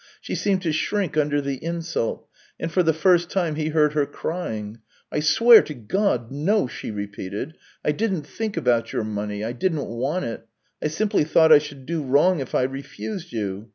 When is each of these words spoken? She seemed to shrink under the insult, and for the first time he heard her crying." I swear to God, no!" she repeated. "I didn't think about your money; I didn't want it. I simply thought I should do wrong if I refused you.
She 0.19 0.33
seemed 0.33 0.63
to 0.63 0.71
shrink 0.71 1.15
under 1.15 1.41
the 1.41 1.63
insult, 1.63 2.27
and 2.59 2.71
for 2.71 2.81
the 2.81 2.91
first 2.91 3.29
time 3.29 3.53
he 3.53 3.67
heard 3.67 3.93
her 3.93 4.07
crying." 4.07 4.79
I 5.11 5.19
swear 5.19 5.61
to 5.61 5.75
God, 5.75 6.31
no!" 6.31 6.65
she 6.65 6.89
repeated. 6.89 7.53
"I 7.85 7.91
didn't 7.91 8.25
think 8.25 8.57
about 8.57 8.91
your 8.93 9.03
money; 9.03 9.45
I 9.45 9.51
didn't 9.51 9.85
want 9.85 10.25
it. 10.25 10.47
I 10.81 10.87
simply 10.87 11.23
thought 11.23 11.51
I 11.53 11.59
should 11.59 11.85
do 11.85 12.01
wrong 12.03 12.39
if 12.39 12.55
I 12.55 12.63
refused 12.63 13.31
you. 13.31 13.69